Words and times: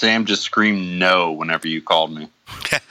Sam 0.00 0.24
just 0.24 0.40
screamed 0.40 0.98
no 0.98 1.32
whenever 1.32 1.68
you 1.68 1.82
called 1.82 2.10
me. 2.10 2.30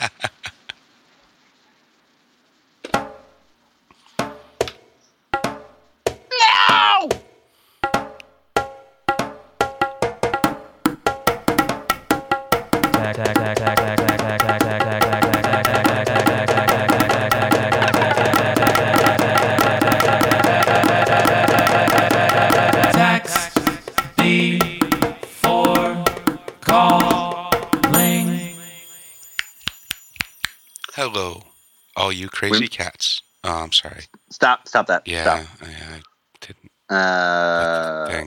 crazy 32.40 32.68
cats. 32.68 33.22
Oh, 33.44 33.64
I'm 33.64 33.72
sorry. 33.72 34.04
Stop! 34.30 34.68
Stop 34.68 34.88
that! 34.88 35.08
Yeah, 35.08 35.24
Stop. 35.24 35.46
I, 35.62 35.68
I 35.96 36.02
didn't. 36.42 36.72
Uh, 36.90 38.26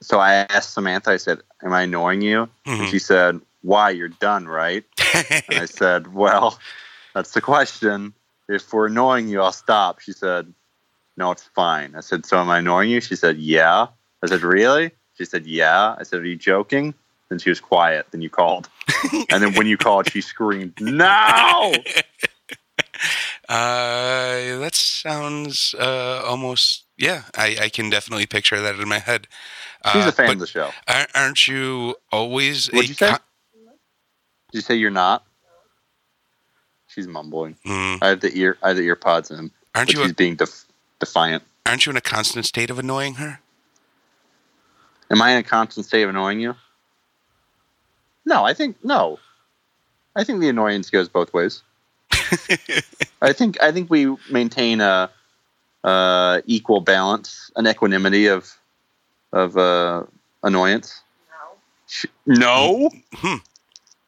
so 0.00 0.18
I 0.18 0.34
asked 0.34 0.74
Samantha. 0.74 1.10
I 1.10 1.16
said, 1.16 1.40
"Am 1.62 1.72
I 1.72 1.82
annoying 1.82 2.20
you?" 2.22 2.48
Mhm. 2.66 2.80
And 2.80 2.88
she 2.88 2.98
said, 2.98 3.40
"Why? 3.62 3.90
You're 3.90 4.08
done, 4.08 4.46
right?" 4.46 4.84
And 5.14 5.58
I 5.58 5.64
said, 5.80 6.14
"Well, 6.14 6.58
that's 7.14 7.32
the 7.32 7.40
question. 7.40 8.12
If 8.48 8.72
we're 8.72 8.86
annoying 8.86 9.28
you, 9.28 9.40
I'll 9.40 9.52
stop." 9.52 10.00
She 10.00 10.12
said, 10.12 10.52
"No, 11.16 11.30
it's 11.30 11.44
fine." 11.54 11.94
I 11.96 12.00
said, 12.00 12.26
"So 12.26 12.38
am 12.38 12.50
I 12.50 12.58
annoying 12.58 12.90
you?" 12.90 13.00
She 13.00 13.16
said, 13.16 13.38
"Yeah." 13.38 13.86
I 14.22 14.26
said, 14.26 14.42
"Really?" 14.42 14.90
She 15.18 15.24
said, 15.24 15.46
"Yeah." 15.46 15.96
I 15.98 16.02
said, 16.02 16.20
"Are 16.20 16.26
you 16.26 16.36
joking?" 16.36 16.94
Then 17.30 17.38
she 17.38 17.48
was 17.48 17.58
quiet. 17.60 18.06
Then 18.10 18.20
you 18.20 18.28
called, 18.30 18.68
and 19.30 19.42
then 19.42 19.54
when 19.54 19.66
you 19.66 19.78
called, 19.78 20.10
she 20.10 20.20
screamed, 20.20 20.74
"No!" 20.80 21.72
Uh, 23.48 24.58
that 24.58 24.74
sounds 24.74 25.74
uh, 25.78 26.22
almost. 26.24 26.84
Yeah, 26.96 27.22
I, 27.36 27.56
I 27.62 27.68
can 27.68 27.90
definitely 27.90 28.26
picture 28.26 28.60
that 28.60 28.76
in 28.78 28.88
my 28.88 28.98
head. 29.00 29.26
She's 29.92 30.04
Uh, 30.06 30.08
a 30.08 30.12
fan 30.12 30.30
of 30.30 30.38
the 30.38 30.46
show. 30.46 30.70
Aren't 31.14 31.46
you 31.46 31.96
always? 32.12 32.68
What'd 32.68 32.84
a 32.86 32.88
you 32.88 32.94
say? 32.94 33.10
co- 33.10 33.18
Did 34.52 34.58
you 34.58 34.60
say 34.60 34.74
you're 34.76 34.90
not? 34.90 35.24
She's 36.86 37.06
mumbling. 37.08 37.56
Mm. 37.66 37.98
I 38.02 38.08
have 38.08 38.20
the 38.20 38.30
ear. 38.38 38.56
I 38.62 38.68
have 38.68 38.76
the 38.76 38.84
ear 38.84 38.94
pods 38.96 39.30
in, 39.30 39.50
aren't 39.74 39.92
you? 39.92 40.00
she's 40.02 40.12
A, 40.12 40.14
being 40.14 40.36
def- 40.36 40.64
defiant. 41.00 41.42
aren't 41.66 41.84
you 41.86 41.90
in 41.90 41.96
a 41.96 42.00
constant 42.00 42.46
state 42.46 42.70
of 42.70 42.78
annoying 42.78 43.14
her? 43.14 43.40
Am 45.10 45.20
I 45.20 45.32
in 45.32 45.38
a 45.38 45.42
constant 45.42 45.84
state 45.86 46.04
of 46.04 46.10
annoying 46.10 46.40
you? 46.40 46.54
No, 48.24 48.44
I 48.44 48.54
think 48.54 48.76
no. 48.84 49.18
I 50.16 50.22
think 50.24 50.40
the 50.40 50.48
annoyance 50.48 50.88
goes 50.88 51.08
both 51.08 51.34
ways. 51.34 51.62
I 53.22 53.32
think 53.32 53.62
I 53.62 53.72
think 53.72 53.90
we 53.90 54.14
maintain 54.30 54.80
a, 54.80 55.10
uh 55.82 56.40
equal 56.46 56.80
balance, 56.80 57.50
an 57.56 57.66
equanimity 57.66 58.26
of 58.26 58.56
of 59.32 59.56
uh, 59.56 60.04
annoyance. 60.42 61.02
Sh- 61.88 62.06
No, 62.26 62.90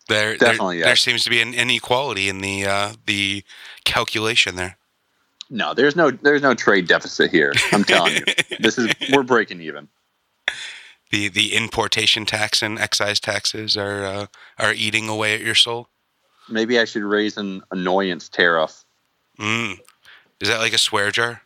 There, 0.09 0.37
Definitely, 0.37 0.79
there, 0.79 0.87
there 0.87 0.97
seems 0.97 1.25
to 1.25 1.31
be 1.31 1.41
an 1.41 1.53
inequality 1.53 2.29
in 2.29 2.41
the 2.41 2.65
uh, 2.65 2.93
the 3.07 3.43
calculation 3.85 4.55
there. 4.55 4.79
no. 5.51 5.75
There's 5.75 5.97
no 5.97 6.11
there's 6.11 6.43
no 6.43 6.55
trade 6.55 6.87
deficit 6.87 7.31
here. 7.33 7.53
I'm 7.73 7.83
telling 7.83 8.15
you, 8.15 8.25
this 8.61 8.79
is 8.79 8.89
we're 9.13 9.25
breaking 9.25 9.61
even. 9.61 9.89
The 11.11 11.29
the 11.29 11.55
importation 11.55 12.25
tax 12.25 12.63
and 12.63 12.79
excise 12.79 13.19
taxes 13.19 13.77
are 13.77 14.05
uh, 14.05 14.27
are 14.59 14.73
eating 14.73 15.09
away 15.09 15.35
at 15.35 15.41
your 15.41 15.57
soul. 15.57 15.89
Maybe 16.49 16.79
I 16.79 16.85
should 16.85 17.03
raise 17.03 17.37
an 17.37 17.63
annoyance 17.71 18.29
tariff. 18.29 18.85
Mm. 19.39 19.79
Is 20.41 20.49
that 20.49 20.61
like 20.61 20.73
a 20.73 20.79
swear 20.79 21.11
jar? 21.11 21.43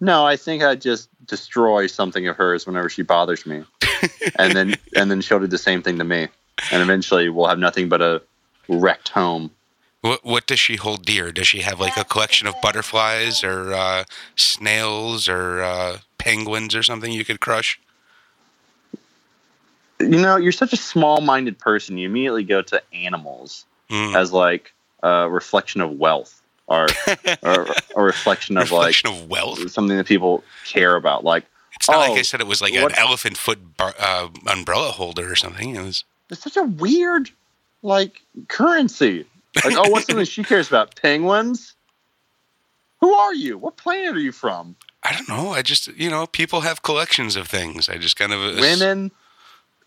No, 0.00 0.26
I 0.26 0.36
think 0.36 0.62
I'd 0.62 0.80
just 0.80 1.08
destroy 1.26 1.86
something 1.86 2.28
of 2.28 2.36
hers 2.36 2.66
whenever 2.66 2.88
she 2.88 3.02
bothers 3.02 3.46
me, 3.46 3.64
and 4.38 4.54
then 4.54 4.74
and 4.94 5.10
then 5.10 5.22
she'll 5.22 5.40
do 5.40 5.46
the 5.46 5.56
same 5.56 5.82
thing 5.82 5.98
to 5.98 6.04
me, 6.04 6.28
and 6.70 6.82
eventually 6.82 7.30
we'll 7.30 7.48
have 7.48 7.58
nothing 7.58 7.88
but 7.88 8.02
a 8.02 8.22
wrecked 8.68 9.08
home. 9.08 9.50
What 10.02 10.22
what 10.22 10.46
does 10.46 10.60
she 10.60 10.76
hold 10.76 11.06
dear? 11.06 11.32
Does 11.32 11.48
she 11.48 11.60
have 11.60 11.80
like 11.80 11.96
a 11.96 12.04
collection 12.04 12.46
of 12.46 12.54
butterflies 12.60 13.42
or 13.42 13.72
uh, 13.72 14.04
snails 14.36 15.28
or 15.28 15.62
uh, 15.62 15.98
penguins 16.18 16.74
or 16.74 16.82
something 16.82 17.10
you 17.10 17.24
could 17.24 17.40
crush? 17.40 17.80
You 20.00 20.08
know, 20.08 20.36
you're 20.36 20.52
such 20.52 20.72
a 20.72 20.76
small-minded 20.76 21.58
person. 21.58 21.96
You 21.98 22.06
immediately 22.08 22.44
go 22.44 22.62
to 22.62 22.82
animals 22.94 23.64
Mm. 23.90 24.16
as 24.16 24.32
like 24.32 24.72
a 25.04 25.30
reflection 25.30 25.80
of 25.80 25.92
wealth, 25.92 26.42
or 26.66 26.88
or 27.44 27.66
a 27.96 28.02
reflection 28.02 28.56
of 28.56 28.72
like 28.72 28.88
Reflection 28.96 29.10
of 29.10 29.28
wealth. 29.30 29.70
something 29.70 29.96
that 29.96 30.06
people 30.06 30.42
care 30.66 30.96
about. 30.96 31.22
Like 31.22 31.44
It's 31.76 31.88
not 31.88 31.96
Oh, 31.98 32.00
like 32.10 32.18
I 32.18 32.22
said 32.22 32.40
it 32.40 32.48
was 32.48 32.60
like 32.60 32.74
an 32.74 32.90
elephant 32.98 33.36
foot 33.36 33.76
bar, 33.76 33.94
uh, 33.98 34.28
umbrella 34.48 34.90
holder 34.90 35.30
or 35.30 35.36
something. 35.36 35.76
It 35.76 35.82
was 35.82 36.02
it's 36.30 36.42
such 36.42 36.56
a 36.56 36.64
weird 36.64 37.30
like 37.82 38.20
currency. 38.48 39.24
Like, 39.64 39.76
oh, 39.76 39.88
what's 39.88 40.06
something 40.06 40.24
she 40.36 40.42
cares 40.42 40.66
about? 40.66 40.96
Penguins. 41.00 41.74
Who 43.00 43.12
are 43.14 43.34
you? 43.34 43.56
What 43.58 43.76
planet 43.76 44.16
are 44.16 44.20
you 44.20 44.32
from? 44.32 44.74
I 45.04 45.12
don't 45.12 45.28
know. 45.28 45.50
I 45.50 45.62
just 45.62 45.86
you 45.96 46.10
know 46.10 46.26
people 46.26 46.62
have 46.62 46.82
collections 46.82 47.36
of 47.36 47.46
things. 47.46 47.88
I 47.88 47.98
just 47.98 48.16
kind 48.16 48.32
of 48.32 48.40
ass- 48.40 48.60
Women, 48.60 49.12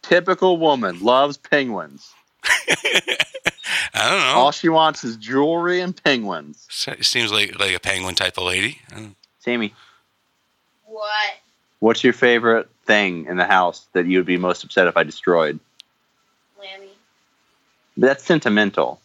typical 0.02 0.58
woman, 0.58 1.00
loves 1.00 1.38
penguins. 1.38 2.12
I 3.94 4.10
don't 4.10 4.20
know. 4.20 4.34
All 4.40 4.52
she 4.52 4.70
wants 4.70 5.04
is 5.04 5.18
jewelry 5.18 5.82
and 5.82 6.02
penguins. 6.04 6.66
Se- 6.70 7.02
Seems 7.02 7.32
like 7.32 7.60
like 7.60 7.76
a 7.76 7.80
penguin 7.80 8.16
type 8.16 8.38
of 8.38 8.44
lady. 8.44 8.80
Sammy, 9.40 9.74
What? 10.86 11.34
what's 11.80 12.04
your 12.04 12.14
favorite 12.14 12.70
thing 12.86 13.26
in 13.26 13.38
the 13.38 13.46
house 13.46 13.88
that 13.94 14.06
you 14.06 14.18
would 14.20 14.26
be 14.26 14.38
most 14.38 14.64
upset 14.64 14.88
if 14.88 14.98
I 14.98 15.04
destroyed? 15.04 15.60
Lammy. 16.60 16.90
That's 17.98 18.24
sentimental. 18.24 19.00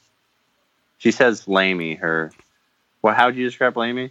She 0.99 1.10
says 1.10 1.47
Lamey, 1.47 1.99
her. 1.99 2.33
Well, 3.03 3.15
how 3.15 3.27
would 3.27 3.37
you 3.37 3.44
describe 3.44 3.75
Lamey? 3.77 4.10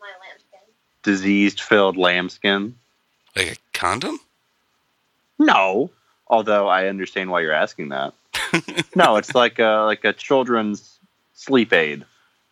My 0.00 0.06
lambskin. 0.28 0.60
Diseased 1.02 1.60
filled 1.60 1.96
lambskin? 1.96 2.74
Like 3.36 3.52
a 3.52 3.56
condom? 3.78 4.20
No. 5.38 5.90
Although 6.28 6.68
I 6.68 6.86
understand 6.88 7.30
why 7.30 7.40
you're 7.42 7.52
asking 7.52 7.90
that. 7.90 8.14
no, 8.96 9.16
it's 9.16 9.34
like 9.34 9.58
a 9.58 9.84
like 9.86 10.04
a 10.04 10.12
children's 10.12 10.98
sleep 11.34 11.72
aid. 11.72 12.04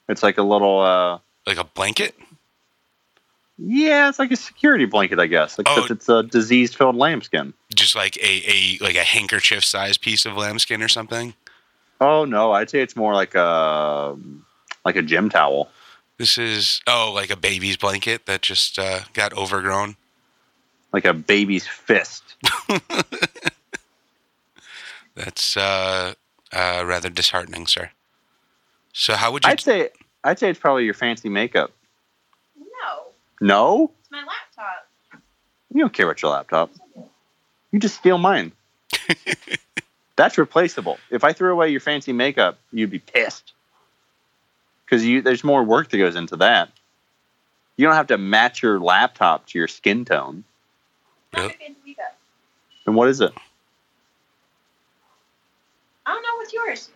It's 0.08 0.22
like 0.22 0.38
a 0.38 0.42
little 0.42 0.80
uh 0.80 1.18
Like 1.46 1.58
a 1.58 1.64
blanket? 1.64 2.14
yeah, 3.58 4.08
it's 4.08 4.18
like 4.18 4.32
a 4.32 4.36
security 4.36 4.84
blanket, 4.86 5.18
I 5.18 5.26
guess. 5.26 5.58
Except 5.58 5.90
Oh. 5.90 5.92
it's 5.92 6.08
a 6.08 6.22
disease 6.22 6.74
filled 6.74 6.96
lambskin. 6.96 7.54
Just 7.74 7.94
like 7.94 8.16
a, 8.16 8.42
a 8.50 8.78
like 8.84 8.96
a 8.96 9.04
handkerchief 9.04 9.64
sized 9.64 10.00
piece 10.00 10.26
of 10.26 10.36
lambskin 10.36 10.82
or 10.82 10.88
something? 10.88 11.34
Oh 12.00 12.24
no, 12.24 12.52
I'd 12.52 12.70
say 12.70 12.80
it's 12.80 12.96
more 12.96 13.14
like 13.14 13.34
a 13.34 14.16
like 14.84 14.96
a 14.96 15.02
gym 15.02 15.28
towel. 15.30 15.70
This 16.18 16.38
is 16.38 16.80
oh 16.86 17.12
like 17.14 17.30
a 17.30 17.36
baby's 17.36 17.76
blanket 17.76 18.26
that 18.26 18.42
just 18.42 18.78
uh, 18.78 19.00
got 19.12 19.32
overgrown. 19.34 19.96
Like 20.92 21.04
a 21.04 21.14
baby's 21.14 21.66
fist. 21.66 22.22
That's 25.14 25.56
uh, 25.56 26.14
uh, 26.52 26.82
rather 26.86 27.08
disheartening, 27.08 27.66
sir. 27.66 27.90
So 28.92 29.14
how 29.14 29.32
would 29.32 29.44
you? 29.44 29.50
I'd 29.50 29.60
say 29.60 29.88
I'd 30.24 30.38
say 30.38 30.50
it's 30.50 30.58
probably 30.58 30.84
your 30.84 30.94
fancy 30.94 31.28
makeup. 31.28 31.72
No, 32.58 33.04
No? 33.40 33.90
it's 34.00 34.10
my 34.10 34.18
laptop. 34.18 34.86
You 35.74 35.80
don't 35.80 35.92
care 35.92 36.06
about 36.06 36.20
your 36.22 36.30
laptop. 36.32 36.70
You 37.70 37.78
just 37.78 37.96
steal 37.96 38.18
mine. 38.18 38.52
That's 40.16 40.36
replaceable. 40.36 40.98
If 41.10 41.24
I 41.24 41.32
threw 41.32 41.52
away 41.52 41.70
your 41.70 41.80
fancy 41.80 42.12
makeup, 42.12 42.58
you'd 42.70 42.90
be 42.90 42.98
pissed. 42.98 43.52
Because 44.84 45.04
you 45.06 45.22
there's 45.22 45.42
more 45.42 45.64
work 45.64 45.88
that 45.90 45.98
goes 45.98 46.16
into 46.16 46.36
that. 46.36 46.70
You 47.78 47.86
don't 47.86 47.94
have 47.96 48.08
to 48.08 48.18
match 48.18 48.62
your 48.62 48.78
laptop 48.78 49.46
to 49.48 49.58
your 49.58 49.68
skin 49.68 50.04
tone. 50.04 50.44
Not 51.32 51.40
Really? 51.42 51.48
my 51.48 51.54
fancy 51.66 51.80
makeup. 51.86 52.16
And 52.86 52.94
what 52.96 53.08
is 53.08 53.20
it? 53.20 53.32
I 56.06 56.12
don't 56.12 56.22
know 56.22 56.36
what's 56.36 56.52
yours. 56.52 56.90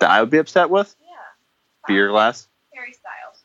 That 0.00 0.10
I 0.10 0.20
would 0.20 0.30
be 0.30 0.38
upset 0.38 0.68
with? 0.68 0.94
Yeah. 1.04 1.14
Beer 1.86 2.08
glass? 2.08 2.48
Harry 2.74 2.92
Styles. 2.92 3.42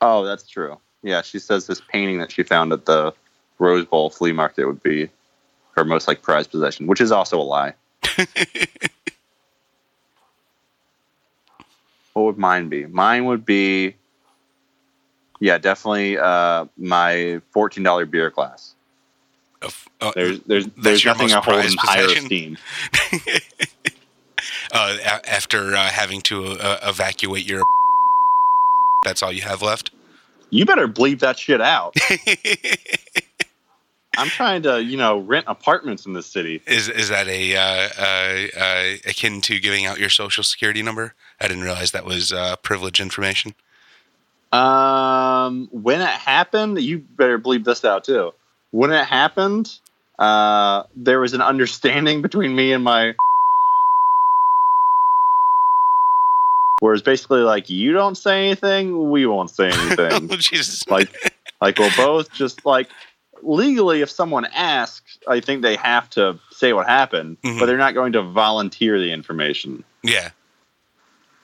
Oh, 0.00 0.24
that's 0.24 0.46
true. 0.46 0.78
Yeah, 1.02 1.22
she 1.22 1.38
says 1.38 1.66
this 1.66 1.80
painting 1.88 2.18
that 2.18 2.30
she 2.32 2.42
found 2.42 2.72
at 2.72 2.84
the 2.84 3.14
Rose 3.58 3.84
Bowl 3.86 4.10
flea 4.10 4.32
market 4.32 4.66
would 4.66 4.82
be 4.82 5.08
her 5.76 5.84
most 5.84 6.06
like 6.08 6.20
prized 6.22 6.50
possession, 6.50 6.86
which 6.86 7.00
is 7.00 7.10
also 7.12 7.40
a 7.40 7.42
lie. 7.42 7.74
What 12.14 12.24
would 12.24 12.38
mine 12.38 12.68
be? 12.68 12.84
Mine 12.84 13.24
would 13.24 13.46
be, 13.46 13.94
yeah, 15.40 15.56
definitely 15.56 16.18
uh, 16.18 16.66
my 16.76 17.40
fourteen 17.52 17.82
dollar 17.84 18.04
beer 18.04 18.28
glass. 18.28 18.74
A 19.62 19.66
f- 19.66 19.88
uh, 20.00 20.12
There's 20.14 20.40
there's 20.40 20.66
there's 20.76 21.04
nothing 21.04 21.32
I 21.32 21.40
hold 21.40 21.64
in 21.64 21.72
higher 21.78 22.06
esteem. 22.06 22.58
uh, 24.72 24.96
a- 25.04 25.30
after 25.30 25.74
uh, 25.74 25.88
having 25.88 26.20
to 26.22 26.44
uh, 26.46 26.78
evacuate 26.82 27.48
your, 27.48 27.62
that's 29.04 29.22
all 29.22 29.32
you 29.32 29.42
have 29.42 29.62
left. 29.62 29.90
You 30.50 30.66
better 30.66 30.88
bleep 30.88 31.20
that 31.20 31.38
shit 31.38 31.60
out. 31.60 31.96
I'm 34.18 34.28
trying 34.28 34.62
to, 34.64 34.82
you 34.82 34.98
know, 34.98 35.18
rent 35.18 35.46
apartments 35.48 36.04
in 36.04 36.12
this 36.12 36.26
city. 36.26 36.60
Is 36.66 36.88
is 36.88 37.08
that 37.08 37.28
a 37.28 37.56
uh, 37.56 37.88
uh, 37.98 38.46
uh, 38.60 38.96
akin 39.06 39.40
to 39.42 39.58
giving 39.58 39.86
out 39.86 39.98
your 39.98 40.10
social 40.10 40.44
security 40.44 40.82
number? 40.82 41.14
I 41.40 41.48
didn't 41.48 41.62
realize 41.64 41.92
that 41.92 42.04
was 42.04 42.32
uh, 42.32 42.56
privileged 42.56 43.00
information. 43.00 43.54
Um, 44.52 45.68
when 45.72 46.02
it 46.02 46.08
happened, 46.08 46.78
you 46.82 46.98
better 46.98 47.38
bleep 47.38 47.64
this 47.64 47.86
out 47.86 48.04
too. 48.04 48.32
When 48.72 48.90
it 48.90 49.04
happened, 49.06 49.70
uh, 50.18 50.82
there 50.96 51.20
was 51.20 51.32
an 51.34 51.40
understanding 51.42 52.20
between 52.22 52.54
me 52.54 52.72
and 52.72 52.82
my. 52.82 53.14
Whereas 56.80 57.00
basically, 57.02 57.42
like, 57.42 57.70
you 57.70 57.92
don't 57.92 58.16
say 58.16 58.46
anything, 58.46 59.10
we 59.10 59.24
won't 59.24 59.50
say 59.50 59.66
anything. 59.68 60.28
oh, 60.32 60.36
Jesus. 60.38 60.86
like, 60.88 61.32
like 61.60 61.78
we'll 61.78 61.92
both 61.96 62.32
just 62.32 62.66
like 62.66 62.88
legally, 63.42 64.00
if 64.02 64.10
someone 64.10 64.46
asks, 64.46 65.18
I 65.28 65.38
think 65.40 65.62
they 65.62 65.76
have 65.76 66.10
to 66.10 66.40
say 66.50 66.72
what 66.72 66.88
happened, 66.88 67.36
Mhm. 67.44 67.60
but 67.60 67.66
they're 67.66 67.76
not 67.78 67.94
going 67.94 68.12
to 68.14 68.22
volunteer 68.22 68.98
the 68.98 69.12
information 69.12 69.84
yeah. 70.04 70.30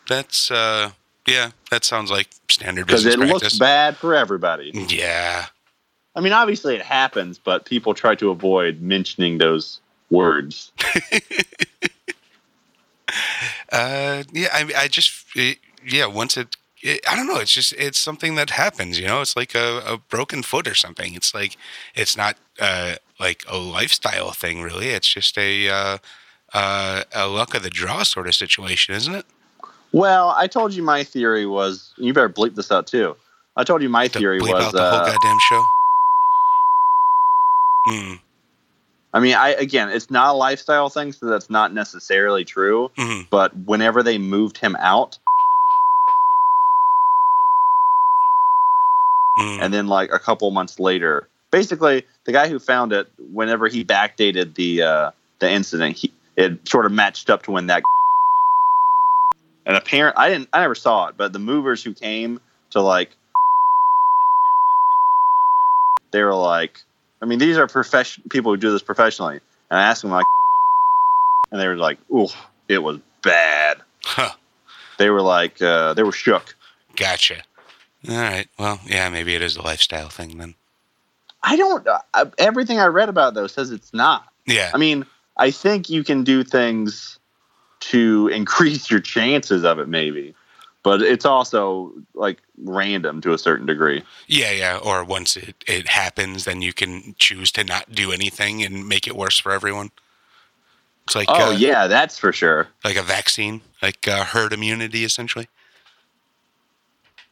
That's 0.08 0.50
uh, 0.50 0.90
yeah. 1.28 1.50
That 1.70 1.84
sounds 1.84 2.10
like 2.10 2.26
standard 2.50 2.86
because 2.88 3.06
it 3.06 3.16
practice. 3.18 3.42
looks 3.42 3.58
bad 3.58 3.96
for 3.96 4.16
everybody. 4.16 4.72
Yeah. 4.88 5.46
I 6.18 6.20
mean, 6.20 6.32
obviously 6.32 6.74
it 6.74 6.82
happens, 6.82 7.38
but 7.38 7.64
people 7.64 7.94
try 7.94 8.16
to 8.16 8.30
avoid 8.30 8.80
mentioning 8.82 9.38
those 9.38 9.80
words. 10.10 10.72
Uh, 13.72 14.22
yeah. 14.32 14.48
I 14.52 14.70
I 14.84 14.88
just 14.88 15.24
it, 15.34 15.58
yeah. 15.86 16.06
Once 16.06 16.36
it, 16.36 16.56
it, 16.82 17.00
I 17.08 17.16
don't 17.16 17.26
know. 17.26 17.38
It's 17.38 17.52
just 17.52 17.72
it's 17.74 17.98
something 17.98 18.34
that 18.34 18.50
happens. 18.50 18.98
You 18.98 19.06
know, 19.06 19.20
it's 19.20 19.36
like 19.36 19.54
a, 19.54 19.82
a 19.86 19.98
broken 19.98 20.42
foot 20.42 20.66
or 20.66 20.74
something. 20.74 21.14
It's 21.14 21.34
like 21.34 21.56
it's 21.94 22.16
not 22.16 22.36
uh 22.60 22.96
like 23.20 23.44
a 23.48 23.56
lifestyle 23.56 24.32
thing 24.32 24.62
really. 24.62 24.88
It's 24.88 25.08
just 25.08 25.38
a 25.38 25.68
uh, 25.68 25.98
uh 26.52 27.04
a 27.14 27.26
luck 27.28 27.54
of 27.54 27.62
the 27.62 27.70
draw 27.70 28.02
sort 28.02 28.26
of 28.26 28.34
situation, 28.34 28.94
isn't 28.94 29.14
it? 29.14 29.26
Well, 29.92 30.34
I 30.36 30.46
told 30.46 30.74
you 30.74 30.82
my 30.82 31.04
theory 31.04 31.46
was. 31.46 31.92
You 31.96 32.12
better 32.12 32.28
bleep 32.28 32.54
this 32.56 32.70
out 32.70 32.86
too. 32.86 33.16
I 33.56 33.64
told 33.64 33.82
you 33.82 33.88
my 33.88 34.08
To 34.08 34.18
theory 34.18 34.40
bleep 34.40 34.52
was. 34.54 34.64
out 34.66 34.72
the 34.72 34.90
whole 34.90 35.00
Uh, 35.00 35.06
goddamn 35.06 35.38
show. 35.50 35.64
Hmm. 37.88 38.14
I 39.14 39.20
mean, 39.20 39.34
I 39.34 39.50
again, 39.50 39.88
it's 39.88 40.10
not 40.10 40.34
a 40.34 40.36
lifestyle 40.36 40.90
thing, 40.90 41.12
so 41.12 41.26
that's 41.26 41.48
not 41.48 41.72
necessarily 41.72 42.44
true. 42.44 42.90
hmm 42.96 43.22
But 43.30 43.56
whenever 43.56 44.02
they 44.02 44.18
moved 44.18 44.58
him 44.58 44.76
out, 44.78 45.18
Mm. 49.38 49.62
and 49.62 49.72
then 49.72 49.86
like 49.86 50.10
a 50.12 50.18
couple 50.18 50.50
months 50.50 50.80
later, 50.80 51.28
basically 51.52 52.04
the 52.24 52.32
guy 52.32 52.48
who 52.48 52.58
found 52.58 52.92
it, 52.92 53.06
whenever 53.18 53.68
he 53.68 53.84
backdated 53.84 54.56
the 54.56 54.82
uh, 54.82 55.10
the 55.38 55.48
incident, 55.48 55.96
he 55.96 56.12
it 56.36 56.66
sort 56.68 56.86
of 56.86 56.92
matched 56.92 57.30
up 57.30 57.44
to 57.44 57.52
when 57.52 57.68
that. 57.68 57.84
And 59.64 59.76
apparent, 59.76 60.16
I 60.18 60.28
didn't, 60.28 60.48
I 60.52 60.60
never 60.60 60.74
saw 60.74 61.06
it, 61.08 61.16
but 61.16 61.32
the 61.32 61.38
movers 61.38 61.84
who 61.84 61.92
came 61.94 62.40
to 62.70 62.80
like, 62.80 63.16
they 66.10 66.22
were 66.22 66.34
like, 66.34 66.82
I 67.20 67.26
mean, 67.26 67.38
these 67.38 67.56
are 67.56 67.66
profession 67.66 68.24
people 68.30 68.52
who 68.52 68.56
do 68.56 68.70
this 68.70 68.82
professionally, 68.82 69.40
and 69.70 69.78
I 69.78 69.82
asked 69.84 70.02
them 70.02 70.10
like, 70.10 70.26
and 71.50 71.60
they 71.60 71.66
were 71.66 71.76
like, 71.76 71.98
"Ooh, 72.10 72.28
it 72.68 72.78
was 72.78 72.98
bad." 73.22 73.78
Huh. 74.04 74.30
They 74.98 75.10
were 75.10 75.22
like, 75.22 75.62
uh, 75.62 75.94
they 75.94 76.02
were 76.02 76.12
shook. 76.12 76.56
Gotcha. 76.96 77.42
All 78.08 78.16
right. 78.16 78.48
Well, 78.58 78.80
yeah, 78.84 79.08
maybe 79.08 79.34
it 79.34 79.42
is 79.42 79.56
a 79.56 79.62
lifestyle 79.62 80.08
thing 80.08 80.38
then. 80.38 80.54
I 81.42 81.56
don't. 81.56 81.86
Uh, 82.14 82.26
everything 82.36 82.78
I 82.78 82.86
read 82.86 83.08
about 83.08 83.34
though 83.34 83.46
says 83.46 83.70
it's 83.70 83.94
not. 83.94 84.26
Yeah. 84.46 84.70
I 84.74 84.78
mean, 84.78 85.06
I 85.36 85.50
think 85.50 85.88
you 85.88 86.02
can 86.04 86.24
do 86.24 86.42
things 86.42 87.18
to 87.80 88.28
increase 88.28 88.90
your 88.90 89.00
chances 89.00 89.64
of 89.64 89.78
it, 89.78 89.88
maybe, 89.88 90.34
but 90.88 91.02
it's 91.02 91.26
also 91.26 91.92
like 92.14 92.38
random 92.64 93.20
to 93.20 93.34
a 93.34 93.38
certain 93.38 93.66
degree. 93.66 94.02
Yeah, 94.26 94.52
yeah. 94.52 94.78
Or 94.78 95.04
once 95.04 95.36
it, 95.36 95.62
it 95.66 95.86
happens, 95.86 96.46
then 96.46 96.62
you 96.62 96.72
can 96.72 97.14
choose 97.18 97.52
to 97.52 97.64
not 97.64 97.92
do 97.92 98.10
anything 98.10 98.62
and 98.62 98.88
make 98.88 99.06
it 99.06 99.14
worse 99.14 99.38
for 99.38 99.52
everyone. 99.52 99.90
It's 101.04 101.14
like 101.14 101.28
Oh 101.28 101.50
uh, 101.50 101.50
yeah, 101.50 101.88
that's 101.88 102.18
for 102.18 102.32
sure. 102.32 102.68
like 102.84 102.96
a 102.96 103.02
vaccine, 103.02 103.60
like 103.82 104.08
uh, 104.08 104.24
herd 104.24 104.54
immunity, 104.54 105.04
essentially. 105.04 105.48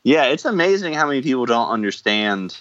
Yeah, 0.03 0.25
it's 0.25 0.45
amazing 0.45 0.93
how 0.93 1.07
many 1.07 1.23
people 1.23 1.47
don't 1.47 1.71
understand 1.71 2.59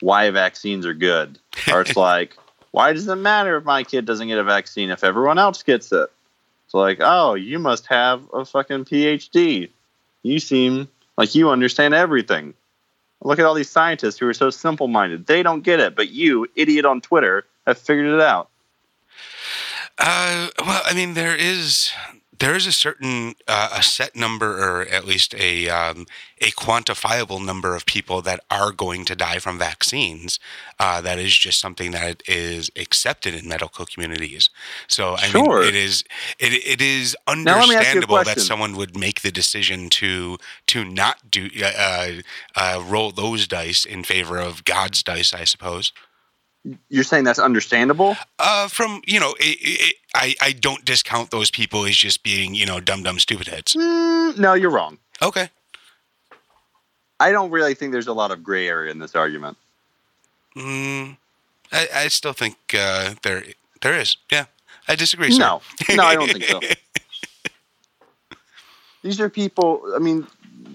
why 0.00 0.30
vaccines 0.30 0.86
are 0.86 0.94
good. 0.94 1.38
Or 1.70 1.82
it's 1.82 1.96
like, 1.98 2.34
why 2.70 2.94
does 2.94 3.06
it 3.06 3.16
matter 3.16 3.58
if 3.58 3.64
my 3.64 3.84
kid 3.84 4.06
doesn't 4.06 4.28
get 4.28 4.38
a 4.38 4.44
vaccine 4.44 4.88
if 4.88 5.04
everyone 5.04 5.36
else 5.36 5.62
gets 5.62 5.92
it? 5.92 6.08
It's 6.64 6.72
like, 6.72 7.00
oh, 7.02 7.34
you 7.34 7.58
must 7.58 7.88
have 7.88 8.22
a 8.32 8.46
fucking 8.46 8.86
PhD. 8.86 9.68
You 10.24 10.40
seem 10.40 10.88
like 11.16 11.34
you 11.36 11.50
understand 11.50 11.94
everything. 11.94 12.54
Look 13.22 13.38
at 13.38 13.44
all 13.44 13.54
these 13.54 13.70
scientists 13.70 14.18
who 14.18 14.26
are 14.26 14.34
so 14.34 14.50
simple 14.50 14.88
minded. 14.88 15.26
They 15.26 15.42
don't 15.42 15.62
get 15.62 15.80
it, 15.80 15.94
but 15.94 16.10
you, 16.10 16.48
idiot 16.56 16.84
on 16.84 17.00
Twitter, 17.00 17.46
have 17.66 17.78
figured 17.78 18.06
it 18.06 18.20
out. 18.20 18.48
Uh, 19.98 20.48
well, 20.66 20.82
I 20.84 20.94
mean, 20.94 21.14
there 21.14 21.36
is 21.36 21.92
there 22.38 22.54
is 22.54 22.66
a 22.66 22.72
certain 22.72 23.34
uh, 23.46 23.70
a 23.76 23.82
set 23.82 24.14
number, 24.16 24.58
or 24.62 24.82
at 24.82 25.04
least 25.04 25.34
a 25.34 25.68
um, 25.68 26.06
a 26.40 26.50
quantifiable 26.50 27.44
number 27.44 27.74
of 27.74 27.86
people 27.86 28.20
that 28.22 28.40
are 28.50 28.72
going 28.72 29.04
to 29.06 29.14
die 29.16 29.38
from 29.38 29.58
vaccines. 29.58 30.38
Uh, 30.78 31.00
that 31.00 31.18
is 31.18 31.36
just 31.36 31.60
something 31.60 31.92
that 31.92 32.22
is 32.28 32.70
accepted 32.76 33.34
in 33.34 33.48
medical 33.48 33.86
communities. 33.86 34.50
So, 34.88 35.14
I 35.14 35.28
Sure. 35.28 35.60
mean, 35.60 35.68
it 35.68 35.74
is 35.76 36.04
it, 36.38 36.52
it 36.52 36.80
is 36.80 37.16
let 37.46 37.68
me 37.68 37.74
ask 37.76 37.94
you 37.94 38.02
a 38.02 38.06
understandable 38.06 38.22
that 38.22 38.40
someone 38.40 38.76
would 38.76 38.96
make 38.96 39.20
the 39.22 39.30
decision 39.30 39.88
to 39.90 40.38
to 40.68 40.84
not 40.84 41.30
do 41.30 41.48
uh, 41.62 42.12
uh, 42.56 42.82
roll 42.86 43.10
those 43.10 43.46
dice 43.46 43.84
in 43.84 44.04
favor 44.04 44.38
of 44.38 44.64
God's 44.64 45.02
dice, 45.02 45.32
I 45.32 45.44
suppose. 45.44 45.92
You're 46.88 47.04
saying 47.04 47.24
that's 47.24 47.38
understandable? 47.38 48.16
Uh, 48.38 48.68
from 48.68 49.02
you 49.06 49.20
know, 49.20 49.34
it, 49.38 49.58
it, 49.60 49.96
I 50.14 50.34
I 50.40 50.52
don't 50.52 50.84
discount 50.84 51.30
those 51.30 51.50
people 51.50 51.84
as 51.84 51.96
just 51.96 52.22
being 52.22 52.54
you 52.54 52.64
know 52.64 52.80
dumb 52.80 53.02
dumb 53.02 53.18
stupid 53.18 53.48
heads. 53.48 53.74
Mm, 53.74 54.38
no, 54.38 54.54
you're 54.54 54.70
wrong. 54.70 54.98
Okay, 55.20 55.50
I 57.20 57.32
don't 57.32 57.50
really 57.50 57.74
think 57.74 57.92
there's 57.92 58.06
a 58.06 58.14
lot 58.14 58.30
of 58.30 58.42
gray 58.42 58.66
area 58.66 58.90
in 58.90 58.98
this 58.98 59.14
argument. 59.14 59.58
mm, 60.56 61.16
I 61.70 61.88
I 61.94 62.08
still 62.08 62.32
think 62.32 62.56
uh, 62.72 63.14
there 63.22 63.44
there 63.82 63.98
is. 64.00 64.16
Yeah, 64.32 64.46
I 64.88 64.94
disagree. 64.96 65.32
Sir. 65.32 65.40
No, 65.40 65.60
no, 65.94 66.02
I 66.02 66.14
don't 66.14 66.32
think 66.32 66.44
so. 66.44 66.60
These 69.02 69.20
are 69.20 69.28
people. 69.28 69.82
I 69.94 69.98
mean, 69.98 70.26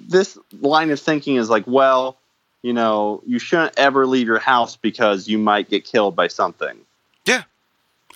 this 0.07 0.37
line 0.61 0.91
of 0.91 0.99
thinking 0.99 1.37
is 1.37 1.49
like, 1.49 1.65
well, 1.65 2.18
you 2.61 2.73
know, 2.73 3.21
you 3.25 3.39
shouldn't 3.39 3.77
ever 3.77 4.05
leave 4.05 4.27
your 4.27 4.39
house 4.39 4.75
because 4.75 5.27
you 5.27 5.37
might 5.37 5.69
get 5.69 5.85
killed 5.85 6.15
by 6.15 6.27
something. 6.27 6.77
Yeah, 7.25 7.43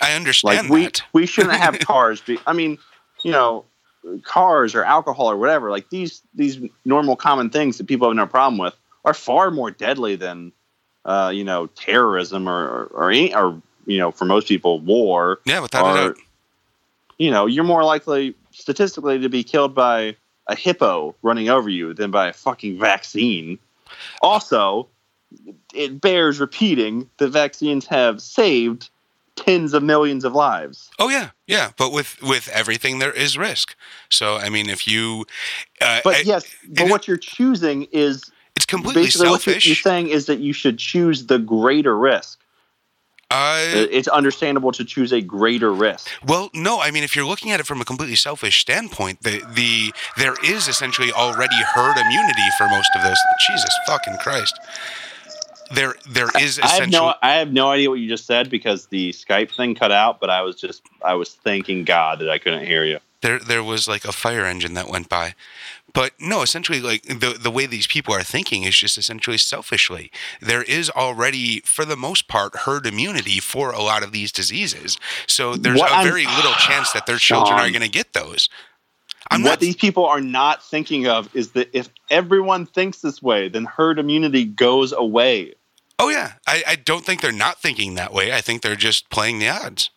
I 0.01 0.07
Like 0.07 0.15
understand 0.15 0.69
we 0.69 0.83
that. 0.85 1.01
we 1.13 1.25
shouldn't 1.25 1.55
have 1.55 1.79
cars. 1.79 2.21
Be, 2.21 2.39
I 2.45 2.53
mean, 2.53 2.77
you 3.23 3.31
know, 3.31 3.65
cars 4.23 4.75
or 4.75 4.83
alcohol 4.83 5.31
or 5.31 5.37
whatever. 5.37 5.69
Like 5.71 5.89
these 5.89 6.21
these 6.33 6.59
normal 6.85 7.15
common 7.15 7.49
things 7.49 7.77
that 7.77 7.87
people 7.87 8.07
have 8.07 8.15
no 8.17 8.25
problem 8.25 8.57
with 8.57 8.75
are 9.05 9.13
far 9.13 9.51
more 9.51 9.69
deadly 9.71 10.15
than, 10.15 10.51
uh, 11.05 11.31
you 11.33 11.43
know, 11.43 11.67
terrorism 11.67 12.47
or 12.49 12.67
or, 12.67 12.85
or, 12.93 13.11
any, 13.11 13.33
or 13.35 13.61
you 13.85 13.97
know, 13.97 14.11
for 14.11 14.25
most 14.25 14.47
people, 14.47 14.79
war. 14.79 15.39
Yeah, 15.45 15.59
without 15.61 15.85
a 15.85 15.89
or, 15.89 16.07
doubt. 16.09 16.17
you 17.17 17.31
know, 17.31 17.45
you're 17.45 17.63
more 17.63 17.83
likely 17.83 18.35
statistically 18.51 19.19
to 19.19 19.29
be 19.29 19.43
killed 19.43 19.73
by 19.75 20.15
a 20.47 20.55
hippo 20.55 21.15
running 21.21 21.49
over 21.49 21.69
you 21.69 21.93
than 21.93 22.11
by 22.11 22.27
a 22.27 22.33
fucking 22.33 22.77
vaccine. 22.79 23.57
Also, 24.21 24.87
it 25.73 25.99
bears 25.99 26.39
repeating 26.39 27.09
that 27.17 27.29
vaccines 27.29 27.85
have 27.87 28.21
saved 28.21 28.89
tens 29.35 29.73
of 29.73 29.81
millions 29.81 30.23
of 30.25 30.33
lives. 30.33 30.89
Oh 30.99 31.09
yeah, 31.09 31.31
yeah. 31.47 31.71
But 31.77 31.91
with 31.91 32.21
with 32.21 32.47
everything 32.49 32.99
there 32.99 33.11
is 33.11 33.37
risk. 33.37 33.75
So 34.09 34.37
I 34.37 34.49
mean, 34.49 34.69
if 34.69 34.87
you, 34.87 35.25
uh, 35.81 36.01
But 36.03 36.15
I- 36.17 36.19
yes, 36.19 36.45
but 36.69 36.89
what 36.89 37.07
you're 37.07 37.17
choosing 37.17 37.87
is 37.91 38.23
it's 38.55 38.65
completely 38.67 39.03
basically 39.05 39.29
what 39.29 39.45
you're, 39.45 39.53
selfish. 39.53 39.65
you're 39.65 39.75
saying 39.75 40.09
is 40.09 40.27
that 40.27 40.39
you 40.39 40.53
should 40.53 40.77
choose 40.77 41.25
the 41.25 41.39
greater 41.39 41.97
risk. 41.97 42.39
Uh, 43.33 43.87
It's 43.91 44.07
understandable 44.07 44.71
to 44.73 44.85
choose 44.85 45.11
a 45.11 45.21
greater 45.21 45.73
risk. 45.73 46.09
Well, 46.25 46.49
no, 46.53 46.79
I 46.81 46.91
mean 46.91 47.03
if 47.03 47.15
you're 47.15 47.25
looking 47.25 47.51
at 47.51 47.59
it 47.59 47.65
from 47.65 47.81
a 47.81 47.85
completely 47.85 48.15
selfish 48.15 48.59
standpoint, 48.61 49.21
the 49.23 49.41
the 49.53 49.93
there 50.17 50.35
is 50.43 50.67
essentially 50.67 51.11
already 51.11 51.55
herd 51.73 51.97
immunity 51.97 52.47
for 52.57 52.67
most 52.69 52.89
of 52.95 53.01
this. 53.03 53.19
Jesus 53.47 53.69
fucking 53.87 54.17
Christ. 54.21 54.57
there 55.73 55.95
there 56.09 56.29
is 56.39 56.59
I 56.59 56.67
have 56.67 56.89
no 56.89 57.15
I 57.21 57.33
have 57.33 57.51
no 57.51 57.69
idea 57.71 57.89
what 57.89 57.99
you 57.99 58.07
just 58.07 58.25
said 58.25 58.49
because 58.49 58.87
the 58.87 59.11
Skype 59.11 59.51
thing 59.55 59.75
cut 59.75 59.91
out, 59.91 60.19
but 60.19 60.29
I 60.29 60.41
was 60.41 60.55
just 60.55 60.83
I 61.03 61.15
was 61.15 61.33
thanking 61.33 61.83
God 61.83 62.19
that 62.19 62.29
I 62.29 62.37
couldn't 62.37 62.65
hear 62.65 62.83
you. 62.85 62.99
There 63.23 63.39
there 63.39 63.63
was 63.63 63.87
like 63.87 64.05
a 64.05 64.11
fire 64.11 64.45
engine 64.45 64.75
that 64.75 64.87
went 64.87 65.09
by. 65.09 65.33
But 65.93 66.11
no 66.19 66.41
essentially 66.43 66.79
like 66.81 67.03
the 67.03 67.35
the 67.39 67.49
way 67.51 67.65
these 67.65 67.87
people 67.87 68.13
are 68.13 68.23
thinking 68.23 68.63
is 68.63 68.77
just 68.77 68.97
essentially 68.97 69.37
selfishly. 69.37 70.11
There 70.39 70.61
is 70.63 70.89
already 70.91 71.61
for 71.61 71.85
the 71.85 71.95
most 71.97 72.27
part 72.27 72.55
herd 72.55 72.85
immunity 72.85 73.39
for 73.39 73.71
a 73.71 73.81
lot 73.81 74.03
of 74.03 74.11
these 74.11 74.31
diseases. 74.31 74.97
So 75.27 75.55
there's 75.55 75.79
What 75.79 75.91
a 75.91 75.95
I'm- 75.95 76.07
very 76.07 76.25
little 76.25 76.53
chance 76.53 76.91
that 76.93 77.05
their 77.07 77.17
children 77.17 77.57
are 77.59 77.69
going 77.69 77.81
to 77.81 77.89
get 77.89 78.13
those. 78.13 78.49
I'm 79.31 79.41
what 79.41 79.49
not 79.51 79.59
these 79.61 79.75
people 79.77 80.05
are 80.05 80.19
not 80.21 80.61
thinking 80.63 81.07
of 81.07 81.33
is 81.35 81.51
that 81.51 81.69
if 81.73 81.89
everyone 82.09 82.65
thinks 82.65 82.99
this 83.01 83.21
way, 83.23 83.47
then 83.47 83.63
herd 83.65 83.97
immunity 83.97 84.43
goes 84.45 84.91
away. 84.91 85.53
oh 85.99 86.09
yeah. 86.09 86.33
I, 86.45 86.63
I 86.67 86.75
don't 86.75 87.05
think 87.05 87.21
they're 87.21 87.31
not 87.31 87.61
thinking 87.61 87.95
that 87.95 88.11
way. 88.13 88.33
I 88.33 88.41
think 88.41 88.61
they're 88.61 88.75
just 88.75 89.09
playing 89.09 89.39
the 89.39 89.47
odds. 89.49 89.89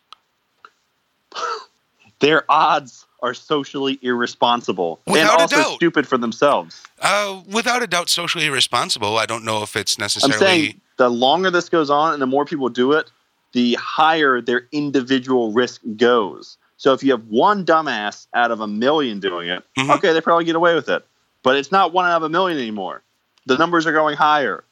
Their 2.19 2.49
odds 2.49 3.05
are 3.21 3.33
socially 3.33 3.97
irresponsible 4.01 4.99
and 5.07 5.13
Without 5.13 5.39
a 5.39 5.41
also 5.57 5.75
stupid 5.75 6.07
for 6.07 6.17
themselves. 6.17 6.81
uh, 7.01 7.41
without 7.51 7.81
a 7.81 7.87
doubt 7.87 8.09
socially 8.09 8.45
irresponsible 8.45 9.17
i 9.17 9.25
don't 9.25 9.43
know 9.43 9.63
if 9.63 9.75
it's 9.75 9.97
necessarily. 9.97 10.33
I'm 10.35 10.39
saying 10.39 10.81
the 10.97 11.09
longer 11.09 11.49
this 11.51 11.69
goes 11.69 11.89
on 11.89 12.13
and 12.13 12.21
the 12.21 12.25
more 12.27 12.45
people 12.45 12.69
do 12.69 12.93
it, 12.93 13.11
the 13.53 13.75
higher 13.75 14.41
their 14.41 14.67
individual 14.71 15.51
risk 15.51 15.81
goes. 15.95 16.57
So 16.77 16.93
if 16.93 17.03
you 17.03 17.11
have 17.11 17.25
one 17.27 17.65
dumbass 17.65 18.27
out 18.33 18.49
of 18.51 18.61
a 18.61 18.67
million 18.67 19.19
doing 19.19 19.49
it, 19.49 19.63
Mhm. 19.77 19.95
okay, 19.97 20.11
they 20.13 20.21
probably 20.21 20.45
get 20.45 20.55
away 20.55 20.73
with 20.75 20.89
it. 20.89 21.05
But 21.43 21.55
it's 21.55 21.71
not 21.71 21.93
one 21.93 22.05
out 22.09 22.17
of 22.17 22.23
a 22.23 22.29
million 22.29 22.57
anymore. 22.59 23.03
The 23.45 23.57
numbers 23.57 23.85
are 23.87 23.91
going 23.93 24.15
higher. 24.17 24.63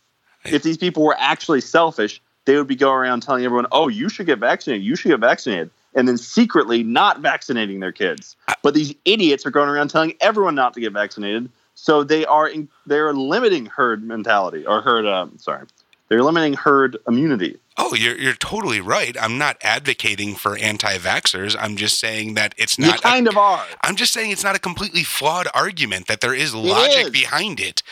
If 0.45 0.63
these 0.63 0.77
people 0.77 1.03
were 1.03 1.15
actually 1.17 1.61
selfish, 1.61 2.21
they 2.45 2.57
would 2.57 2.67
be 2.67 2.75
going 2.75 2.93
around 2.95 3.21
telling 3.21 3.45
everyone, 3.45 3.67
"Oh, 3.71 3.87
you 3.87 4.09
should 4.09 4.25
get 4.25 4.39
vaccinated. 4.39 4.83
You 4.85 4.95
should 4.95 5.09
get 5.09 5.19
vaccinated." 5.19 5.69
And 5.95 6.07
then 6.07 6.17
secretly 6.17 6.83
not 6.83 7.21
vaccinating 7.21 7.79
their 7.79 7.93
kids. 7.93 8.35
But 8.61 8.73
these 8.73 8.93
idiots 9.05 9.45
are 9.45 9.51
going 9.51 9.69
around 9.69 9.89
telling 9.89 10.13
everyone 10.19 10.53
not 10.53 10.73
to 10.73 10.81
get 10.81 10.91
vaccinated. 10.91 11.49
So 11.75 12.03
they 12.03 12.25
are 12.25 12.47
in, 12.47 12.67
they're 12.85 13.13
limiting 13.13 13.65
herd 13.67 14.03
mentality 14.03 14.65
or 14.65 14.81
herd. 14.81 15.05
Um, 15.05 15.37
sorry, 15.37 15.65
they're 16.09 16.23
limiting 16.23 16.53
herd 16.53 16.97
immunity. 17.07 17.57
Oh, 17.77 17.93
you're 17.93 18.17
you're 18.17 18.33
totally 18.33 18.79
right. 18.79 19.15
I'm 19.19 19.37
not 19.37 19.57
advocating 19.61 20.35
for 20.35 20.57
anti-vaxxers. 20.57 21.55
I'm 21.59 21.75
just 21.75 21.99
saying 21.99 22.35
that 22.35 22.55
it's 22.57 22.77
You 22.77 22.87
not. 22.87 22.99
a- 22.99 23.01
kind 23.01 23.27
of 23.27 23.37
are. 23.37 23.65
I'm 23.81 23.97
just 23.97 24.13
saying 24.13 24.31
it's 24.31 24.43
not 24.43 24.55
a 24.55 24.59
completely 24.59 25.03
flawed 25.03 25.47
argument. 25.53 26.07
That 26.07 26.21
there 26.21 26.33
is 26.33 26.55
logic 26.55 27.05
is. 27.05 27.09
behind 27.09 27.59
it. 27.59 27.83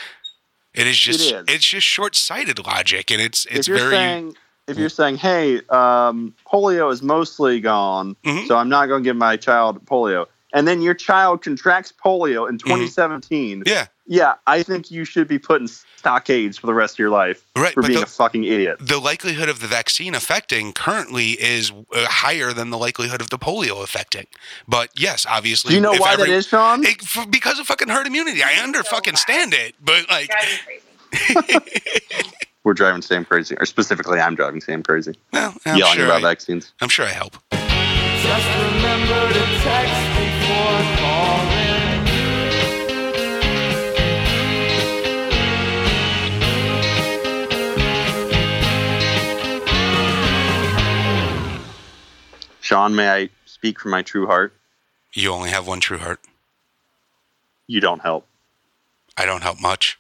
It 0.73 0.87
is 0.87 0.97
just 0.97 1.19
is. 1.31 1.43
it's 1.47 1.65
just 1.65 1.85
short-sighted 1.85 2.65
logic, 2.65 3.11
and 3.11 3.21
it's 3.21 3.45
it's 3.51 3.67
very 3.67 3.91
saying 3.91 4.37
if 4.67 4.77
you're 4.77 4.89
saying, 4.89 5.17
"Hey, 5.17 5.57
um, 5.69 6.33
polio 6.51 6.91
is 6.91 7.01
mostly 7.01 7.59
gone, 7.59 8.15
Mhm. 8.25 8.47
so 8.47 8.55
I'm 8.57 8.69
not 8.69 8.87
going 8.87 9.03
to 9.03 9.07
give 9.07 9.17
my 9.17 9.35
child 9.37 9.85
polio," 9.85 10.25
and 10.53 10.67
then 10.67 10.81
your 10.81 10.93
child 10.93 11.41
contracts 11.43 11.91
polio 11.91 12.47
in 12.49 12.57
Mm-hmm. 12.57 12.67
2017, 12.69 13.63
yeah 13.65 13.87
yeah, 14.05 14.33
I 14.47 14.63
think 14.63 14.91
you 14.91 15.05
should 15.05 15.29
be 15.29 15.39
put 15.39 15.61
in 15.61 15.67
stockades 15.69 16.57
for 16.57 16.67
the 16.67 16.73
rest 16.73 16.95
of 16.95 16.99
your 16.99 17.09
life 17.09 17.41
right. 17.55 17.73
for 17.73 17.81
But 17.81 17.87
being 17.87 17.99
the, 18.01 18.05
a 18.05 18.09
fucking 18.09 18.43
idiot. 18.43 18.75
the 18.81 18.99
likelihood 18.99 19.47
of 19.47 19.61
the 19.61 19.67
vaccine 19.67 20.13
affecting 20.13 20.73
currently 20.73 21.31
is 21.41 21.71
uh, 21.71 22.05
higher 22.09 22.51
than 22.51 22.69
the 22.69 22.77
likelihood 22.77 23.21
of 23.21 23.29
the 23.29 23.37
polio 23.39 23.81
affecting. 23.81 24.27
But 24.67 24.89
yes, 24.97 25.25
obviously, 25.25 25.69
Do 25.69 25.75
you 25.75 25.81
know 25.81 25.93
if 25.93 26.01
why 26.01 26.13
every- 26.13 26.29
that 26.31 26.35
is, 26.35 26.47
Sean? 26.47 26.85
It, 26.85 27.01
f- 27.01 27.31
because 27.31 27.59
of 27.59 27.67
fucking 27.67 27.87
herd 27.87 28.05
immunity. 28.05 28.43
I 28.43 28.61
under 28.61 28.83
fucking 28.83 29.15
stand 29.15 29.53
it, 29.53 29.75
but 29.81 30.09
like, 30.09 30.29
Driving 30.29 30.59
crazy. 30.65 31.49
We're 32.63 32.73
driving 32.73 33.01
Sam 33.01 33.25
crazy, 33.25 33.57
or 33.59 33.65
specifically, 33.65 34.19
I'm 34.19 34.35
driving 34.35 34.61
Sam 34.61 34.83
crazy, 34.83 35.15
well, 35.33 35.53
I'm 35.65 35.77
yelling 35.77 35.95
sure 35.95 36.05
about 36.05 36.23
I, 36.23 36.29
vaccines. 36.29 36.71
I'm 36.79 36.87
sure 36.87 37.05
I 37.05 37.09
help. 37.09 37.35
Just 37.51 38.47
remember 38.47 39.33
to 39.33 39.45
text 39.63 39.93
before 40.15 40.81
calling. 40.97 41.53
Sean, 52.61 52.95
may 52.95 53.09
I 53.09 53.29
speak 53.45 53.77
from 53.77 53.91
my 53.91 54.03
true 54.03 54.25
heart? 54.25 54.53
You 55.11 55.31
only 55.31 55.49
have 55.49 55.67
one 55.67 55.81
true 55.81 55.97
heart. 55.97 56.21
You 57.67 57.81
don't 57.81 58.01
help. 58.01 58.25
I 59.17 59.25
don't 59.25 59.43
help 59.43 59.59
much. 59.59 59.99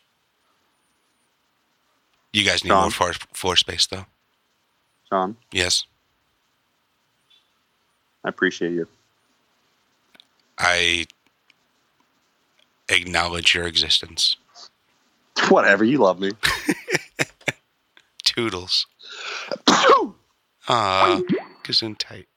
You 2.33 2.43
guys 2.43 2.63
need 2.63 2.71
Tom? 2.71 2.81
more 2.81 2.91
floor, 2.91 3.13
floor 3.33 3.55
space, 3.55 3.85
though. 3.85 4.05
Sean, 5.09 5.37
Yes, 5.51 5.83
I 8.25 8.29
appreciate 8.29 8.71
you. 8.71 8.87
I 10.57 11.05
acknowledge 12.89 13.53
your 13.53 13.67
existence. 13.67 14.37
Whatever, 15.49 15.83
you 15.83 15.99
love 15.99 16.19
me. 16.19 16.31
Toodles. 18.23 18.87
Ah, 20.69 21.19
gesundheit. 21.65 22.27